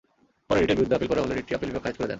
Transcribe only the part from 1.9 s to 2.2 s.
করে দেন।